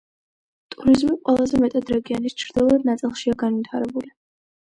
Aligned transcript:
ტურიზმი 0.75 1.13
ყველაზე 1.29 1.59
მეტად 1.63 1.91
რეგიონის 1.97 2.37
ჩრდილოეთ 2.41 2.89
ნაწილშია 2.93 3.37
განვითარებული. 3.45 4.13